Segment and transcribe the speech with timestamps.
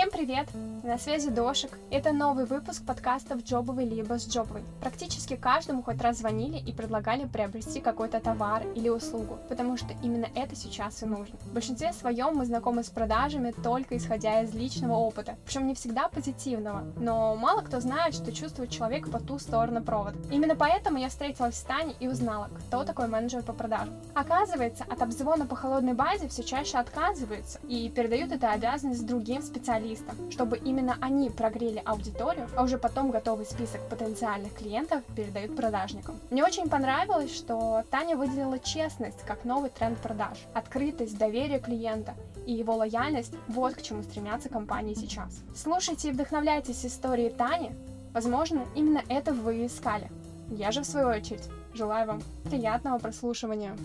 [0.00, 0.48] Всем привет!
[0.82, 1.78] На связи Дошик.
[1.90, 4.62] Это новый выпуск подкастов «Джобовый либо с Джобовой».
[4.80, 10.26] Практически каждому хоть раз звонили и предлагали приобрести какой-то товар или услугу, потому что именно
[10.34, 11.38] это сейчас и нужно.
[11.40, 16.08] В большинстве своем мы знакомы с продажами только исходя из личного опыта, причем не всегда
[16.08, 20.16] позитивного, но мало кто знает, что чувствует человек по ту сторону провода.
[20.30, 23.94] Именно поэтому я встретилась с Таней и узнала, кто такой менеджер по продажам.
[24.14, 29.89] Оказывается, от обзвона по холодной базе все чаще отказываются и передают эту обязанность другим специалистам
[29.96, 36.18] специалистам, чтобы именно они прогрели аудиторию, а уже потом готовый список потенциальных клиентов передают продажникам.
[36.30, 42.14] Мне очень понравилось, что Таня выделила честность как новый тренд продаж, открытость, доверие клиента
[42.46, 45.40] и его лояльность– вот к чему стремятся компании сейчас.
[45.54, 47.72] Слушайте и вдохновляйтесь историей Тани,
[48.12, 50.10] возможно, именно это вы искали.
[50.50, 53.76] Я же, в свою очередь, Желаю вам приятного прослушивания.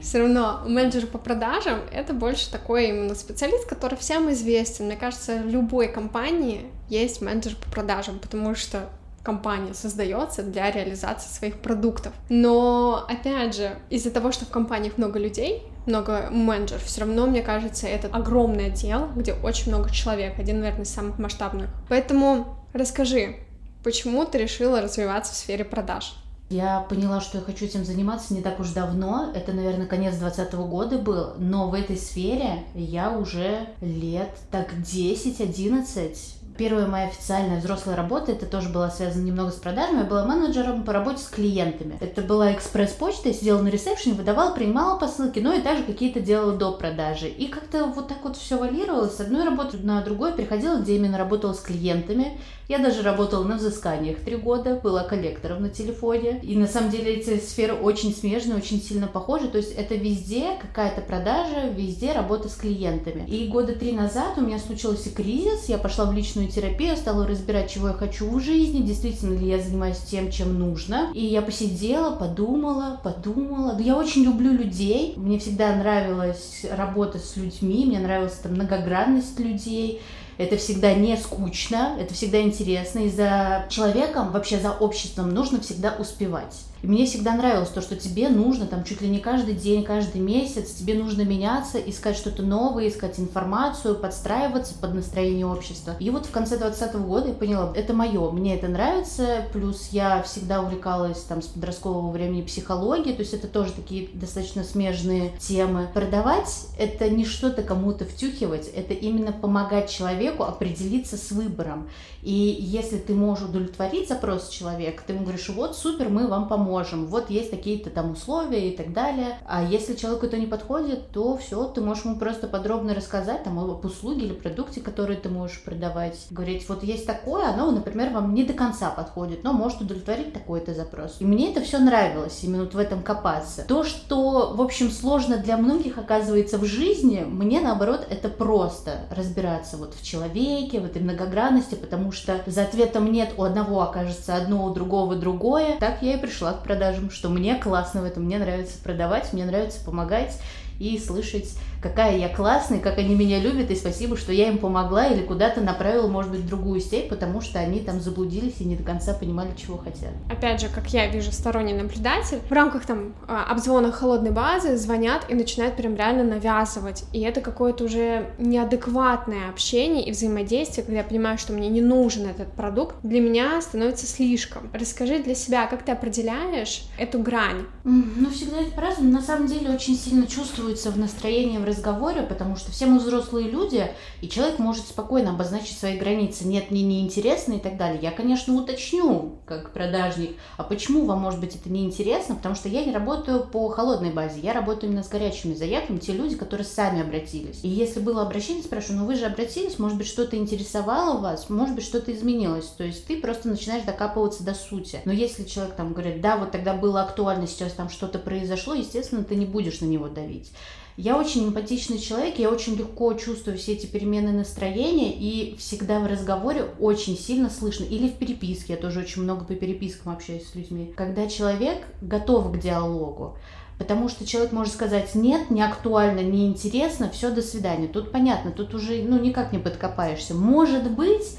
[0.00, 4.86] Все равно менеджер по продажам— это больше такой именно специалист, который всем известен.
[4.86, 8.90] Мне кажется, в любой компании есть менеджер по продажам, потому что
[9.22, 12.12] компания создается для реализации своих продуктов.
[12.28, 17.42] Но, опять же, из-за того, что в компаниях много людей, много менеджеров, все равно, мне
[17.42, 21.70] кажется, это огромный отдел, где очень много человек, один, наверное, из самых масштабных.
[21.88, 23.36] Поэтому расскажи,
[23.82, 26.14] почему ты решила развиваться в сфере продаж?
[26.50, 29.30] Я поняла, что я хочу этим заниматься не так уж давно.
[29.32, 31.34] Это, наверное, конец 2020 года был.
[31.38, 38.44] Но в этой сфере я уже лет так 10-11 первая моя официальная взрослая работа, это
[38.44, 41.96] тоже была связана немного с продажами, я была менеджером по работе с клиентами.
[42.00, 46.52] Это была экспресс-почта, я сидела на ресепшене, выдавала, принимала посылки, но и также какие-то делала
[46.54, 47.28] до продажи.
[47.28, 51.16] И как-то вот так вот все валировалось, с одной работы на другую, переходила, где именно
[51.16, 52.38] работала с клиентами.
[52.68, 56.38] Я даже работала на взысканиях три года, была коллектором на телефоне.
[56.42, 59.48] И на самом деле эти сферы очень смежные, очень сильно похожи.
[59.48, 63.28] То есть это везде какая-то продажа, везде работа с клиентами.
[63.28, 67.70] И года три назад у меня случился кризис, я пошла в личную терапию, стала разбирать,
[67.70, 71.10] чего я хочу в жизни, действительно ли я занимаюсь тем, чем нужно.
[71.14, 73.78] И я посидела, подумала, подумала.
[73.78, 80.02] Я очень люблю людей, мне всегда нравилась работа с людьми, мне нравилась там многогранность людей,
[80.38, 85.94] это всегда не скучно, это всегда интересно, и за человеком, вообще за обществом нужно всегда
[85.98, 86.69] успевать.
[86.82, 90.20] И мне всегда нравилось то, что тебе нужно там чуть ли не каждый день, каждый
[90.20, 95.94] месяц, тебе нужно меняться, искать что-то новое, искать информацию, подстраиваться под настроение общества.
[96.00, 100.22] И вот в конце 2020 года я поняла, это мое, мне это нравится, плюс я
[100.22, 105.88] всегда увлекалась там с подросткового времени психологией, то есть это тоже такие достаточно смежные темы.
[105.92, 111.88] Продавать— это не что-то кому-то втюхивать, это именно помогать человеку определиться с выбором.
[112.22, 116.69] И если ты можешь удовлетворить запрос человека, ты ему говоришь, вот супер, мы вам поможем
[116.70, 119.38] можем, вот есть такие-то там условия и так далее.
[119.46, 123.58] А если человеку это не подходит, то все, ты можешь ему просто подробно рассказать там
[123.58, 126.16] об услуге или продукте, который ты можешь продавать.
[126.30, 130.74] Говорить, вот есть такое, оно, например, вам не до конца подходит, но может удовлетворить такой-то
[130.74, 131.16] запрос.
[131.18, 133.64] И мне это все нравилось, именно вот в этом копаться.
[133.66, 139.76] То, что, в общем, сложно для многих оказывается в жизни, мне, наоборот, это просто разбираться
[139.76, 144.66] вот в человеке, в этой многогранности, потому что за ответом нет, у одного окажется одно,
[144.66, 145.76] у другого другое.
[145.80, 149.44] Так я и пришла к продажам, что мне классно в этом, мне нравится продавать, мне
[149.44, 150.38] нравится помогать
[150.78, 155.06] и слышать какая я классная, как они меня любят, и спасибо, что я им помогла
[155.06, 158.76] или куда-то направила, может быть, в другую сеть, потому что они там заблудились и не
[158.76, 160.10] до конца понимали, чего хотят.
[160.30, 165.26] Опять же, как я вижу сторонний наблюдатель, в рамках там а, обзвона холодной базы звонят
[165.28, 171.04] и начинают прям реально навязывать, и это какое-то уже неадекватное общение и взаимодействие, когда я
[171.04, 174.70] понимаю, что мне не нужен этот продукт, для меня становится слишком.
[174.72, 177.64] Расскажи для себя, как ты определяешь эту грань?
[177.84, 179.12] Ну, всегда это по-разному.
[179.12, 183.48] На самом деле очень сильно чувствуется в настроении, в разговоре, потому что все мы взрослые
[183.48, 186.46] люди, и человек может спокойно обозначить свои границы.
[186.46, 188.00] Нет, мне неинтересно и так далее.
[188.02, 192.36] Я, конечно, уточню, как продажник, а почему вам, может быть, это неинтересно?
[192.36, 196.12] Потому что я не работаю по холодной базе, я работаю именно с горячими заявками, те
[196.12, 197.60] люди, которые сами обратились.
[197.62, 201.74] И если было обращение, спрашиваю, ну вы же обратились, может быть, что-то интересовало вас, может
[201.74, 202.66] быть, что-то изменилось.
[202.66, 205.00] То есть ты просто начинаешь докапываться до сути.
[205.04, 209.24] Но если человек там говорит, да, вот тогда было актуально, сейчас там что-то произошло, естественно,
[209.24, 210.52] ты не будешь на него давить.
[211.00, 216.06] Я очень эмпатичный человек, я очень легко чувствую все эти перемены настроения, и всегда в
[216.06, 220.54] разговоре очень сильно слышно, или в переписке, я тоже очень много по перепискам общаюсь с
[220.54, 223.38] людьми, когда человек готов к диалогу.
[223.78, 227.88] Потому что человек может сказать, нет, не актуально, не интересно, все, до свидания.
[227.88, 230.34] Тут понятно, тут уже ну, никак не подкопаешься.
[230.34, 231.38] Может быть,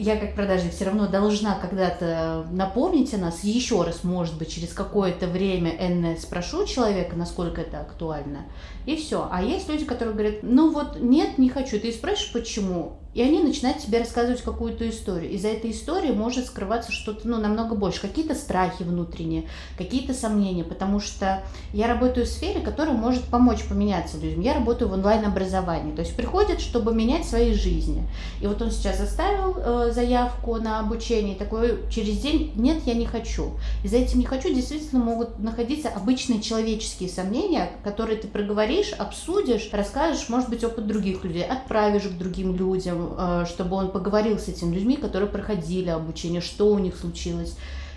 [0.00, 4.72] Я как продажник все равно должна когда-то напомнить о нас, еще раз, может быть, через
[4.72, 8.46] какое-то время энное спрошу человека, насколько это актуально,
[8.86, 9.28] и все.
[9.30, 11.78] А есть люди, которые говорят, ну вот нет, не хочу.
[11.78, 12.99] Ты спрашиваешь, почему?
[13.12, 15.30] И они начинают тебе рассказывать какую-то историю.
[15.30, 18.00] И за этой историей может скрываться что-то, ну, намного больше.
[18.00, 20.62] Какие-то страхи внутренние, какие-то сомнения.
[20.62, 21.42] Потому что
[21.72, 24.40] я работаю в сфере, которая может помочь поменяться людям.
[24.42, 25.94] Я работаю в онлайн-образовании.
[25.94, 28.06] То есть приходят, чтобы менять свои жизни.
[28.40, 31.34] И вот он сейчас оставил э, заявку на обучение.
[31.34, 33.52] Такой через день, нет, я не хочу.
[33.82, 39.68] И за этим не хочу действительно могут находиться обычные человеческие сомнения, которые ты проговоришь, обсудишь,
[39.72, 44.48] расскажешь, может быть, опыт других людей, отправишь к другим людям Э, чтобы он поговорил с
[44.48, 47.56] этими людьми, которые проходили обучение, что у них случилось.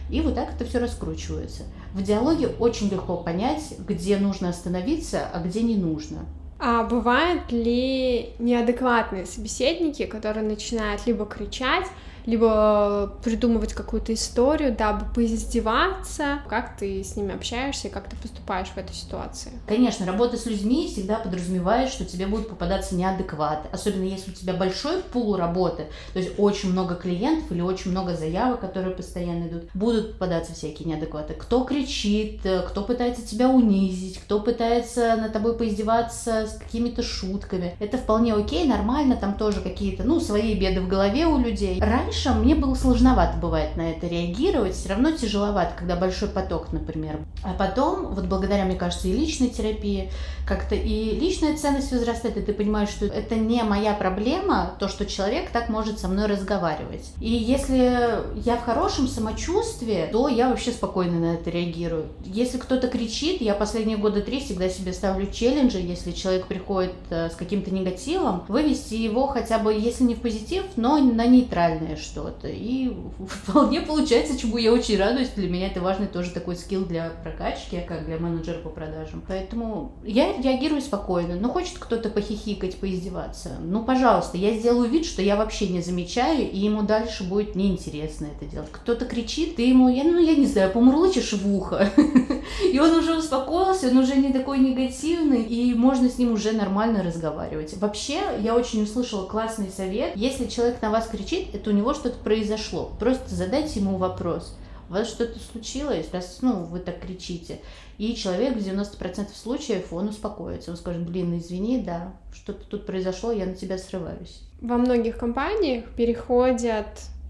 [0.09, 1.63] И вот так это все раскручивается.
[1.94, 6.25] В диалоге очень легко понять, где нужно остановиться, а где не нужно.
[6.59, 11.88] А бывают ли неадекватные собеседники, которые начинают либо кричать,
[12.25, 16.39] либо придумывать какую-то историю, дабы поиздеваться.
[16.47, 19.51] Как ты с ними общаешься и как ты поступаешь в этой ситуации?
[19.67, 23.67] Конечно, работа с людьми всегда подразумевает, что тебе будут попадаться неадекваты.
[23.71, 28.15] Особенно если у тебя большой пул работы, то есть очень много клиентов или очень много
[28.15, 31.33] заявок, которые постоянно идут, будут попадаться всякие неадекваты.
[31.33, 37.75] Кто кричит, кто пытается тебя унизить, кто пытается на тобой поиздеваться с какими-то шутками.
[37.79, 41.81] Это вполне окей, нормально, там тоже какие-то, ну, свои беды в голове у людей.
[41.81, 46.71] Раньше раньше мне было сложновато бывает на это реагировать, все равно тяжеловато, когда большой поток,
[46.71, 47.19] например.
[47.44, 50.12] А потом, вот благодаря, мне кажется, и личной терапии,
[50.48, 55.06] как-то и личная ценность возрастает, и ты понимаешь, что это не моя проблема, то, что
[55.06, 57.12] человек так может со мной разговаривать.
[57.19, 62.07] И если я в хорошем самочувствии, то я вообще спокойно на это реагирую.
[62.25, 67.30] Если кто-то кричит, я последние годы три всегда себе ставлю челленджи, если человек приходит э,
[67.30, 72.47] с каким-то негативом, вывести его хотя бы, если не в позитив, но на нейтральное что-то.
[72.47, 72.91] И
[73.27, 75.29] вполне получается, чему я очень радуюсь.
[75.29, 79.23] Для меня это важный тоже такой скилл для прокачки, как для менеджера по продажам.
[79.27, 81.35] Поэтому я реагирую спокойно.
[81.35, 83.57] Ну, хочет кто-то похихикать, поиздеваться.
[83.61, 88.27] Ну, пожалуйста, я сделаю вид, что я вообще не замечаю, и ему дальше будет неинтересно
[88.35, 88.69] это делать.
[88.71, 91.89] Кто-то кричит, ты ему, я, ну, я не знаю, помурлычешь в ухо.
[92.71, 97.03] И он уже успокоился, он уже не такой негативный, и можно с ним уже нормально
[97.03, 97.75] разговаривать.
[97.77, 100.15] Вообще, я очень услышала классный совет.
[100.15, 102.91] Если человек на вас кричит, это у него что-то произошло.
[102.99, 104.55] Просто задайте ему вопрос.
[104.89, 107.59] У вас что-то случилось, раз ну, вы так кричите.
[107.97, 110.71] И человек в 90% случаев, он успокоится.
[110.71, 114.41] Он скажет, блин, извини, да, что-то тут произошло, я на тебя срываюсь.
[114.61, 116.87] Во многих компаниях переходят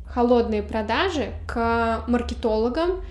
[0.07, 3.01] холодные продажи к маркетологам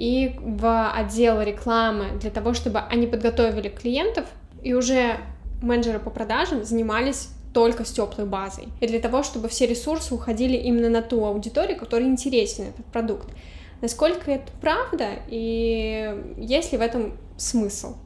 [0.00, 4.24] и в отдел рекламы для того, чтобы они подготовили клиентов,
[4.62, 5.18] и уже
[5.60, 8.68] менеджеры по продажам занимались только с теплой базой.
[8.80, 13.28] И для того, чтобы все ресурсы уходили именно на ту аудиторию, которой интересен этот продукт.
[13.82, 17.96] Насколько это правда и есть ли в этом смысл?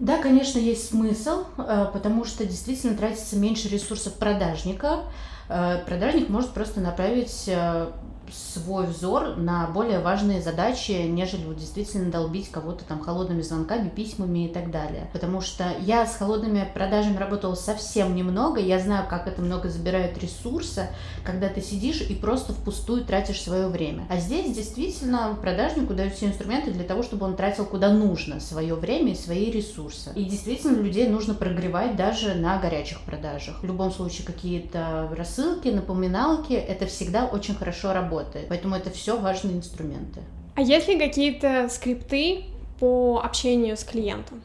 [0.00, 5.04] Да, конечно, есть смысл, э, потому что действительно тратится меньше ресурсов продажника.
[5.48, 7.86] Э, продажник может просто направить э,
[8.32, 14.46] свой взор на более важные задачи, нежели вот действительно долбить кого-то там холодными звонками, письмами
[14.46, 15.08] и так далее.
[15.12, 20.18] Потому что я с холодными продажами работала совсем немного, я знаю, как это много забирает
[20.18, 20.88] ресурса,
[21.24, 24.06] когда ты сидишь и просто впустую тратишь свое время.
[24.08, 28.74] А здесь действительно продажнику дают все инструменты для того, чтобы он тратил куда нужно свое
[28.74, 30.10] время и свои ресурсы.
[30.14, 33.62] И действительно людей нужно прогревать даже на горячих продажах.
[33.62, 38.48] В любом случае какие-то рассылки, напоминалки, это всегда очень хорошо работает работает.
[38.48, 40.20] Поэтому это все важные инструменты.
[40.54, 42.44] А есть ли какие-то скрипты
[42.80, 44.42] по общению с клиентом?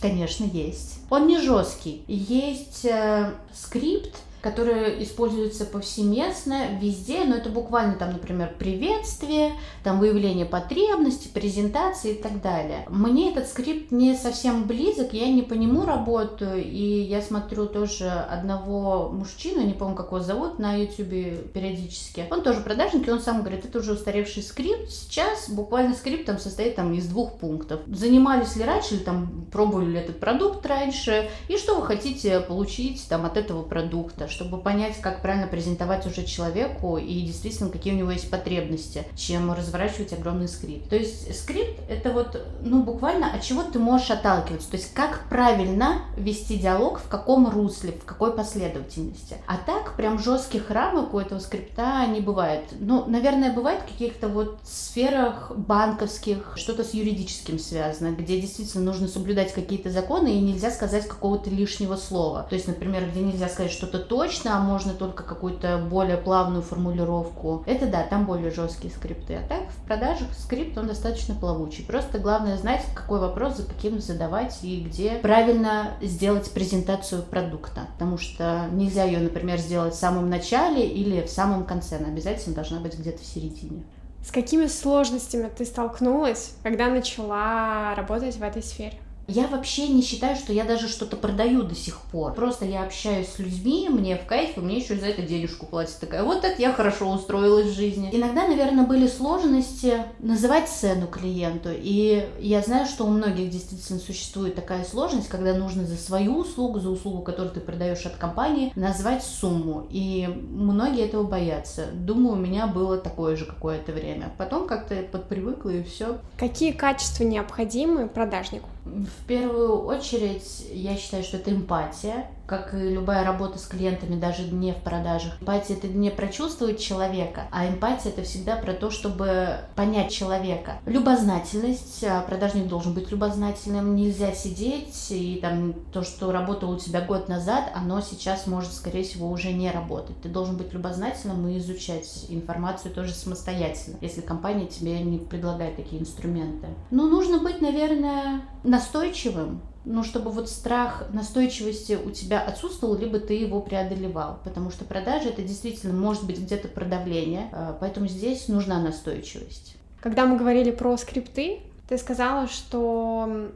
[0.00, 1.00] Конечно, есть.
[1.08, 2.04] Он не жесткий.
[2.06, 4.14] Есть э, скрипт,
[4.46, 12.22] которые используются повсеместно везде, но это буквально там, например, приветствие, там выявление потребностей, презентации и
[12.22, 12.86] так далее.
[12.88, 18.08] Мне этот скрипт не совсем близок, я не по нему работаю, и я смотрю тоже
[18.08, 22.26] одного мужчину, не помню, как его зовут, на YouTube периодически.
[22.30, 26.38] Он тоже продажник, и он сам говорит, это уже устаревший скрипт, сейчас буквально скрипт там
[26.38, 27.80] состоит там из двух пунктов.
[27.88, 33.04] Занимались ли раньше, или там пробовали ли этот продукт раньше, и что вы хотите получить
[33.08, 37.96] там от этого продукта, чтобы понять, как правильно презентовать уже человеку и действительно, какие у
[37.96, 40.90] него есть потребности, чем разворачивать огромный скрипт.
[40.90, 45.26] То есть скрипт— это вот, ну, буквально от чего ты можешь отталкиваться, то есть как
[45.30, 49.36] правильно вести диалог, в каком русле, в какой последовательности.
[49.46, 52.64] А так, прям жестких рамок у этого скрипта не бывает.
[52.78, 59.08] Ну, наверное, бывает в каких-то вот сферах банковских, что-то с юридическим связано, где действительно нужно
[59.08, 62.46] соблюдать какие-то законы и нельзя сказать какого-то лишнего слова.
[62.48, 66.62] То есть, например, где нельзя сказать что-то то, точно, а можно только какую-то более плавную
[66.62, 67.62] формулировку.
[67.66, 69.34] Это да, там более жесткие скрипты.
[69.36, 71.84] А так в продажах скрипт, он достаточно плавучий.
[71.84, 77.82] Просто главное знать, какой вопрос за каким задавать и где правильно сделать презентацию продукта.
[77.94, 81.96] Потому что нельзя ее, например, сделать в самом начале или в самом конце.
[81.96, 83.84] Она обязательно должна быть где-то в середине.
[84.24, 88.98] С какими сложностями ты столкнулась, когда начала работать в этой сфере?
[89.28, 92.32] Я вообще не считаю, что я даже что-то продаю до сих пор.
[92.34, 95.98] Просто я общаюсь с людьми, мне в кайф, и мне еще за это денежку платят.
[95.98, 98.08] Такая, вот это я хорошо устроилась в жизни.
[98.12, 101.70] Иногда, наверное, были сложности называть цену клиенту.
[101.72, 106.78] И я знаю, что у многих действительно существует такая сложность, когда нужно за свою услугу,
[106.78, 109.86] за услугу, которую ты продаешь от компании, назвать сумму.
[109.90, 111.86] И многие этого боятся.
[111.92, 114.32] Думаю, у меня было такое же какое-то время.
[114.38, 116.18] Потом как-то подпривыкла и все.
[116.38, 118.68] Какие качества необходимы продажнику?
[118.86, 124.44] В первую очередь, я считаю, что это эмпатия как и любая работа с клиентами, даже
[124.44, 125.40] не в продажах.
[125.40, 130.78] Эмпатия— это не прочувствовать человека, а эмпатия— это всегда про то, чтобы понять человека.
[130.86, 137.00] Любознательность, а продажник должен быть любознательным, нельзя сидеть, и там то, что работало у тебя
[137.00, 140.20] год назад, оно сейчас может, скорее всего, уже не работать.
[140.22, 146.00] Ты должен быть любознательным и изучать информацию тоже самостоятельно, если компания тебе не предлагает такие
[146.00, 146.68] инструменты.
[146.90, 153.34] Ну, нужно быть, наверное, настойчивым, ну, чтобы вот страх настойчивости у тебя отсутствовал, либо ты
[153.34, 154.40] его преодолевал.
[154.44, 159.76] Потому что продажа это действительно может быть где-то продавление, а, поэтому здесь нужна настойчивость.
[160.00, 163.48] Когда мы говорили про скрипты, ты сказала, что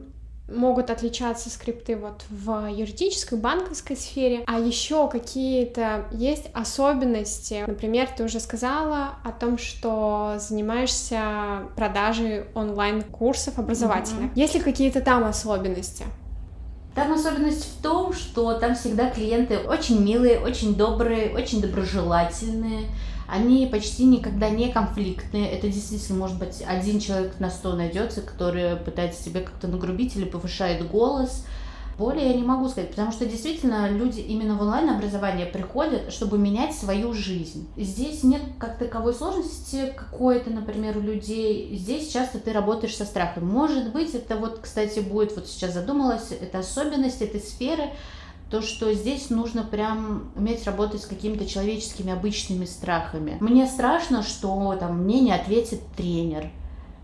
[0.47, 7.63] могут отличаться скрипты вот в юридической, банковской сфере, а еще какие-то есть особенности.
[7.67, 14.31] Например, ты уже сказала о том, что занимаешься продажей онлайн-курсов образовательных.
[14.31, 14.39] Mm-hmm.
[14.39, 16.05] Есть ли какие-то там особенности?
[16.93, 22.89] Там особенность в том, что там всегда клиенты очень милые, очень добрые, очень доброжелательные.
[23.29, 25.49] Они почти никогда не конфликтные.
[25.51, 30.25] Это действительно может быть один человек на сто найдется, который пытается тебе как-то нагрубить или
[30.25, 31.45] повышает голос.
[31.97, 36.73] Более я не могу сказать, потому что действительно люди именно в онлайн-образование приходят, чтобы менять
[36.73, 37.67] свою жизнь.
[37.77, 41.75] Здесь нет как таковой сложности какой-то, например, у людей.
[41.75, 43.47] Здесь часто ты работаешь со страхом.
[43.47, 47.91] Может быть, это вот, кстати, будет, вот сейчас задумалась, это особенность этой сферы,
[48.49, 53.37] то, что здесь нужно прям уметь работать с какими-то человеческими обычными страхами.
[53.39, 56.51] Мне страшно, что там мне не ответит тренер,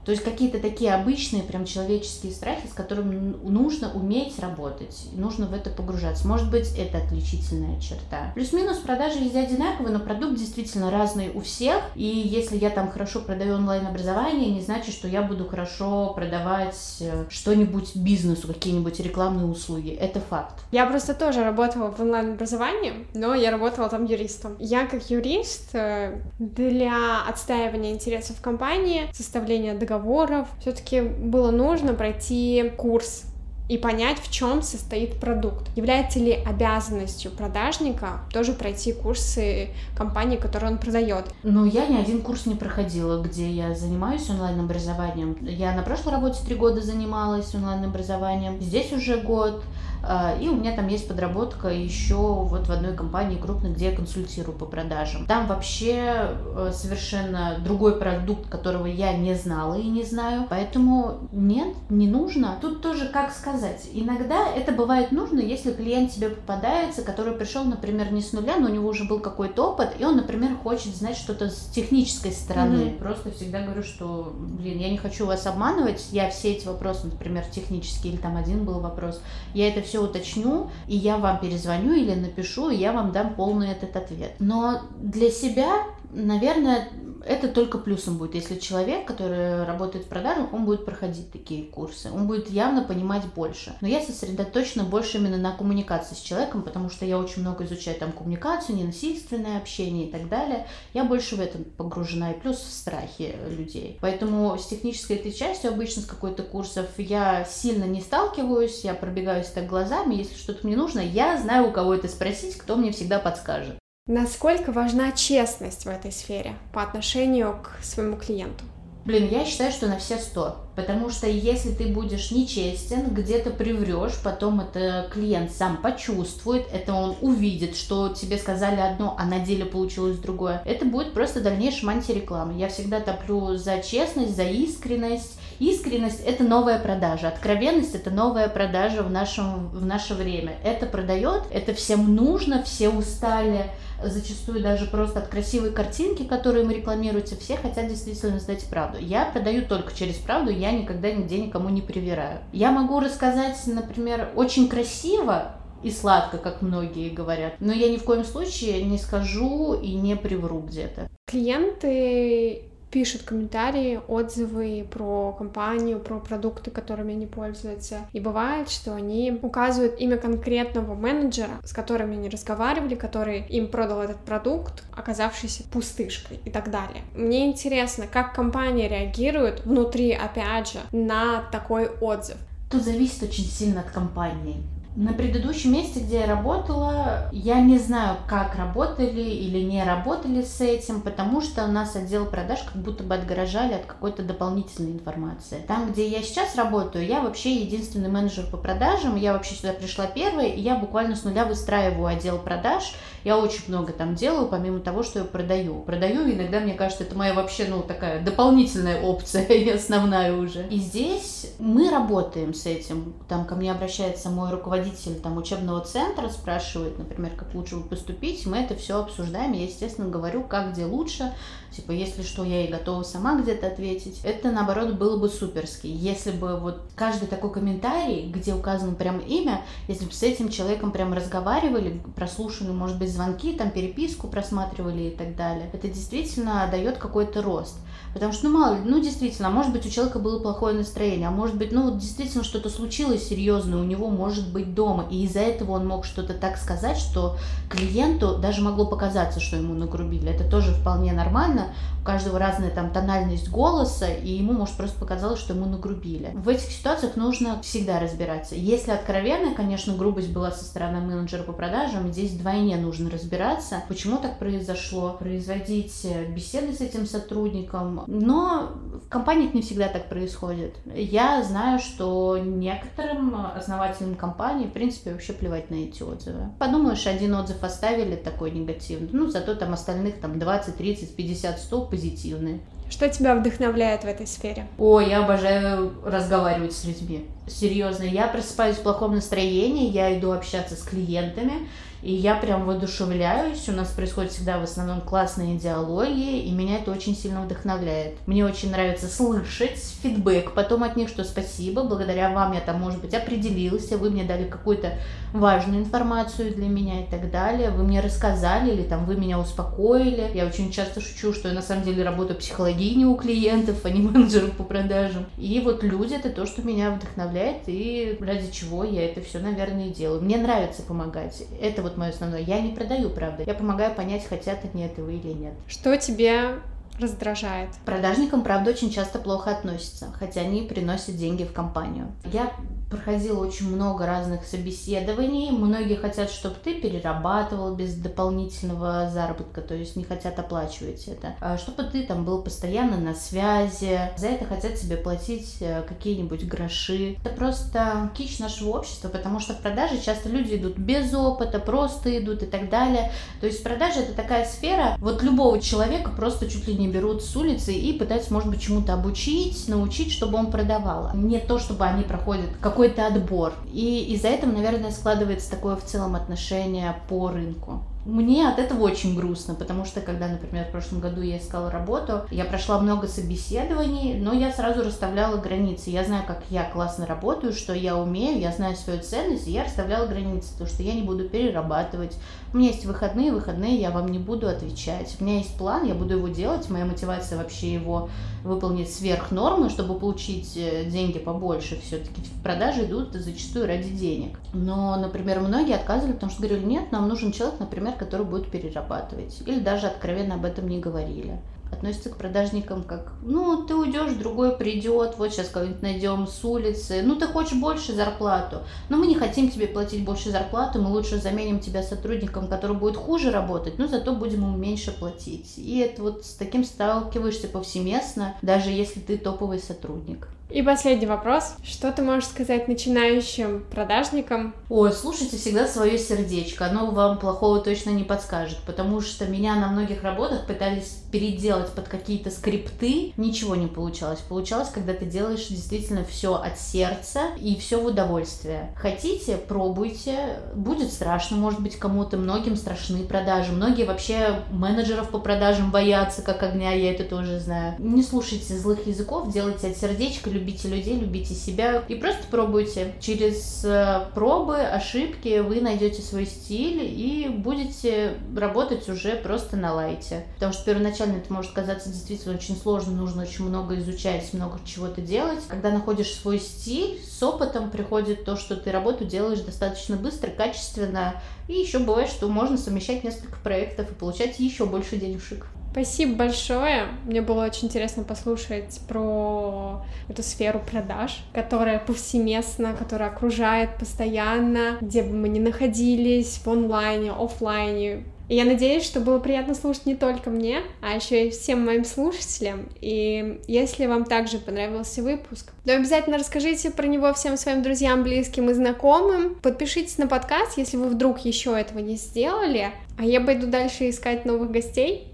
[0.07, 5.53] то есть какие-то такие обычные прям человеческие страхи, с которыми нужно уметь работать, нужно в
[5.53, 6.25] это погружаться.
[6.25, 8.31] Может быть, это отличительная черта.
[8.33, 11.81] Плюс-минус продажи везде одинаковые, но продукт действительно разный у всех.
[11.95, 17.25] И если я там хорошо продаю онлайн-образование, не значит, что я буду хорошо продавать э,
[17.29, 19.89] что-нибудь бизнесу, какие-нибудь рекламные услуги.
[19.89, 20.63] Это факт.
[20.71, 24.55] Я просто тоже работала в онлайн-образовании, но я работала там юристом.
[24.57, 30.47] Я как юрист э, для отстаивания интересов компании, составления договора разговоров.
[30.61, 33.25] Все-таки было нужно пройти курс
[33.69, 35.67] и понять, в чем состоит продукт.
[35.75, 41.25] Является ли обязанностью продажника тоже пройти курсы компании, которую он продает?
[41.43, 45.37] Ну, я ни один курс не проходила, где я занимаюсь онлайн-образованием.
[45.41, 49.61] Я на прошлой работе три года занималась онлайн-образованием, здесь уже год.
[50.09, 53.95] А, и у меня там есть подработка еще вот в одной компании крупной, где я
[53.95, 55.25] консультирую по продажам.
[55.25, 60.47] Там вообще э, совершенно другой продукт, которого я не знала и не знаю.
[60.49, 62.57] Поэтому нет, не нужно.
[62.61, 63.87] Тут тоже как сказать.
[63.91, 68.67] Иногда это бывает нужно, если клиент тебе попадается, который пришел, например, не с нуля, но
[68.67, 72.75] у него уже был какой-то опыт, и он, например, хочет знать что-то с технической стороны.
[72.75, 72.97] Mm-hmm.
[72.99, 77.43] Просто всегда говорю, что, блин, я не хочу вас обманывать, я все эти вопросы, например,
[77.51, 79.21] технические, или там один был вопрос,
[79.53, 83.71] я это все уточню, и я вам перезвоню или напишу, и я вам дам полный
[83.71, 84.33] этот ответ.
[84.39, 86.89] Но для себя, наверное,
[87.25, 92.09] это только плюсом будет, если человек, который работает в продажах, он будет проходить такие курсы,
[92.11, 93.75] он будет явно понимать больше.
[93.81, 97.97] Но я сосредоточена больше именно на коммуникации с человеком, потому что я очень много изучаю
[97.99, 100.67] там коммуникацию, ненасильственное общение и так далее.
[100.93, 103.97] Я больше в этом погружена, и плюс в страхе людей.
[104.01, 109.47] Поэтому с технической этой частью обычно с какой-то курсов я сильно не сталкиваюсь, я пробегаюсь
[109.47, 113.19] так глазами, если что-то мне нужно, я знаю, у кого это спросить, кто мне всегда
[113.19, 113.77] подскажет.
[114.07, 118.63] Насколько важна честность в этой сфере по отношению к своему клиенту?
[119.03, 120.57] Блин, я считаю, что на все сто.
[120.77, 127.17] Потому что если ты будешь нечестен, где-то приврешь, потом это клиент сам почувствует, это он
[127.19, 130.61] увидит, что тебе сказали одно, а на деле получилось другое.
[130.65, 132.59] Это будет просто дальнейшим антирекламой.
[132.59, 135.37] Я всегда топлю за честность, за искренность.
[135.59, 140.53] Искренность– это новая продажа, откровенность– это новая продажа в, нашем, в наше время.
[140.63, 143.65] Это продает, это всем нужно, все устали
[144.03, 148.97] зачастую даже просто от красивой картинки, которые мы рекламируете, все хотят действительно знать правду.
[148.99, 152.39] Я продаю только через правду, я никогда нигде никому не привираю.
[152.51, 157.53] Я могу рассказать, например, очень красиво, и сладко, как многие говорят.
[157.59, 161.07] Но я ни в коем случае не скажу и не привру где-то.
[161.27, 167.99] Клиенты пишут комментарии, отзывы про компанию, про продукты, которыми они пользуются.
[168.13, 174.01] И бывает, что они указывают имя конкретного менеджера, с которым они разговаривали, который им продал
[174.01, 177.03] этот продукт, оказавшийся пустышкой и так далее.
[177.15, 182.37] Мне интересно, как компания реагирует внутри, опять же, на такой отзыв.
[182.69, 184.63] Тут зависит очень сильно от компании.
[184.97, 190.59] На предыдущем месте, где я работала, я не знаю, как работали или не работали с
[190.59, 195.63] этим, потому что у нас отдел продаж как будто бы отгорожали от какой-то дополнительной информации.
[195.67, 200.07] Там, где я сейчас работаю, я вообще единственный менеджер по продажам, я вообще сюда пришла
[200.07, 204.79] первой, и я буквально с нуля выстраиваю отдел продаж, я очень много там делаю, помимо
[204.79, 205.81] того, что я продаю.
[205.81, 210.65] Продаю, иногда, мне кажется, это моя вообще, ну, такая дополнительная опция, и основная уже.
[210.69, 213.13] И здесь мы работаем с этим.
[213.27, 214.86] Там ко мне обращается мой руководитель
[215.21, 218.45] там учебного центра, спрашивает, например, как лучше поступить.
[218.45, 219.53] Мы это все обсуждаем.
[219.53, 221.33] Я, естественно, говорю, как где лучше.
[221.71, 224.21] Типа, если что, я и готова сама где-то ответить.
[224.23, 225.87] Это, наоборот, было бы суперски.
[225.87, 230.91] Если бы вот каждый такой комментарий, где указано прям имя, если бы с этим человеком
[230.91, 235.69] прям разговаривали, прослушали, может быть, звонки, там переписку просматривали и так далее.
[235.73, 237.75] Это действительно дает какой-то рост.
[238.13, 241.27] Потому что, ну, мало ли, ну, действительно, а может быть, у человека было плохое настроение,
[241.27, 245.25] а может быть, ну, вот действительно что-то случилось серьезное у него, может быть, дома, и
[245.25, 247.35] из-за этого он мог что-то так сказать, что
[247.69, 250.29] клиенту даже могло показаться, что ему нагрубили.
[250.29, 255.39] Это тоже вполне нормально, у каждого разная там тональность голоса, и ему, может, просто показалось,
[255.39, 256.31] что ему нагрубили.
[256.35, 258.55] В этих ситуациях нужно всегда разбираться.
[258.55, 264.19] Если откровенно, конечно, грубость была со стороны менеджера по продажам, здесь вдвойне нужно разбираться, почему
[264.19, 268.69] так произошло, производить беседы с этим сотрудником, но
[269.05, 270.75] в компаниях не всегда так происходит.
[270.95, 274.15] Я знаю, что некоторым основателям
[274.57, 276.49] компании, в принципе, вообще плевать на эти отзывы.
[276.59, 281.81] Подумаешь, один отзыв оставили такой негативный, ну, зато там остальных там 20, 30, 50, 100
[281.85, 282.59] позитивные.
[282.89, 284.65] Что тебя вдохновляет в этой сфере?
[284.77, 287.25] О, я обожаю разговаривать с людьми.
[287.45, 291.67] Серьезно, я просыпаюсь в плохом настроении, я иду общаться с клиентами,
[292.01, 293.67] и я прям воодушевляюсь.
[293.69, 298.15] У нас происходит всегда в основном классные диалоги, и меня это очень сильно вдохновляет.
[298.25, 303.01] Мне очень нравится слышать фидбэк потом от них, что спасибо, благодаря вам я там, может
[303.01, 304.93] быть, определился, вы мне дали какую-то
[305.33, 307.69] важную информацию для меня и так далее.
[307.69, 310.31] Вы мне рассказали или там вы меня успокоили.
[310.33, 314.01] Я очень часто шучу, что я на самом деле работаю психологиней у клиентов, а не
[314.07, 315.25] менеджером по продажам.
[315.37, 319.87] И вот люди это то, что меня вдохновляет, и ради чего я это все, наверное,
[319.87, 320.21] и делаю.
[320.21, 321.43] Мне нравится помогать.
[321.61, 322.41] Это вот мое основное.
[322.41, 323.43] Я не продаю, правда.
[323.45, 325.53] Я помогаю понять, хотят они этого или нет.
[325.67, 326.59] Что тебе
[326.99, 327.69] раздражает.
[327.85, 332.07] Продажникам, правда, очень часто плохо относятся, хотя они приносят деньги в компанию.
[332.25, 332.51] Я
[332.89, 335.51] проходила очень много разных собеседований.
[335.51, 341.35] Многие хотят, чтобы ты перерабатывал без дополнительного заработка, то есть не хотят оплачивать это.
[341.41, 343.99] А чтобы ты там был постоянно на связи.
[344.17, 347.17] За это хотят тебе платить э, какие-нибудь гроши.
[347.23, 352.17] Это просто кич нашего общества, потому что в продаже часто люди идут без опыта, просто
[352.17, 353.11] идут и так далее.
[353.41, 357.35] То есть продажа это такая сфера, вот любого человека просто чуть ли не берут с
[357.35, 361.11] улицы и пытаются, может быть, чему-то обучить, научить, чтобы он продавал.
[361.13, 363.53] Не то, чтобы они проходят как какой-то отбор.
[363.73, 367.81] И из-за этого, наверное, складывается такое в целом отношение по рынку.
[368.07, 372.21] Мне от этого очень грустно, потому что, когда, например, в прошлом году я искала работу,
[372.31, 375.89] я прошла много собеседований, но я сразу расставляла границы.
[375.89, 379.65] Я знаю, как я классно работаю, что я умею, я знаю свою ценность, и я
[379.65, 382.17] расставляла границы, то, что я не буду перерабатывать.
[382.53, 385.17] У меня есть выходные, выходные я вам не буду отвечать.
[385.19, 388.07] У меня есть план, я буду его делать, моя мотивация вообще его
[388.45, 391.77] выполнить сверх нормы, чтобы получить э, деньги побольше.
[391.83, 394.39] Все-таки в продаже идут зачастую ради денег.
[394.53, 399.41] Но, например, многие отказывали, потому что говорили, нет, нам нужен человек, например, который будет перерабатывать.
[399.45, 401.39] Или даже откровенно об этом не говорили.
[401.71, 407.01] Относятся к продажникам как, ну, ты уйдешь, другой придет, вот сейчас кого-нибудь найдем с улицы,
[407.03, 411.17] ну, ты хочешь больше зарплату, но мы не хотим тебе платить больше зарплату, мы лучше
[411.17, 415.55] заменим тебя сотрудником, который будет хуже работать, но зато будем ему меньше платить.
[415.57, 420.29] И это вот с таким сталкиваешься повсеместно, даже если ты топовый сотрудник.
[420.49, 421.55] И последний вопрос.
[421.61, 424.55] Что ты можешь сказать начинающим продажникам?
[424.69, 426.67] Ой, слушайте всегда свое сердечко.
[426.67, 431.89] Оно вам плохого точно не подскажет, потому что меня на многих работах пытались переделать под
[431.89, 433.13] какие-то скрипты.
[433.17, 434.19] Ничего не получалось.
[434.19, 438.73] Получалось, когда ты делаешь действительно все от сердца и все в удовольствие.
[438.77, 440.39] Хотите, пробуйте.
[440.55, 442.15] Будет страшно, может быть, кому-то.
[442.15, 443.51] Многим страшны продажи.
[443.51, 447.75] Многие вообще менеджеров по продажам боятся, как огня, я это тоже знаю.
[447.79, 452.93] Не слушайте злых языков, делайте от сердечка, любите людей, любите себя и просто пробуйте.
[452.99, 460.25] Через э, пробы, ошибки вы найдете свой стиль и будете работать уже просто на лайте.
[460.35, 465.01] Потому что первоначально это может казаться действительно очень сложно, нужно очень много изучать, много чего-то
[465.01, 465.43] делать.
[465.47, 471.21] Когда находишь свой стиль, с опытом приходит то, что ты работу делаешь достаточно быстро, качественно,
[471.47, 475.47] и еще бывает, что можно совмещать несколько проектов и получать еще больше денежек.
[475.71, 476.85] Спасибо большое.
[477.05, 485.03] Мне было очень интересно послушать про эту сферу продаж, которая повсеместна, которая окружает постоянно, где
[485.03, 488.03] бы мы ни находились, в онлайне, офлайне.
[488.29, 491.85] И я надеюсь, что было приятно слушать не только мне, а еще и всем моим
[491.85, 492.67] слушателям.
[492.81, 498.49] И если вам также понравился выпуск, то обязательно расскажите про него всем своим друзьям, близким
[498.49, 499.35] и знакомым.
[499.35, 502.71] Подпишитесь на подкаст, если вы вдруг еще этого не сделали.
[502.97, 505.13] А я пойду дальше искать новых гостей.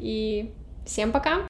[0.00, 0.52] И
[0.86, 1.49] всем пока!